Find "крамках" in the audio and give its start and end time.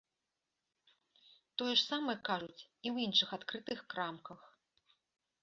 3.95-4.39